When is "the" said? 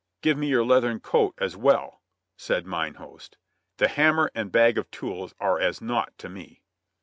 3.77-3.87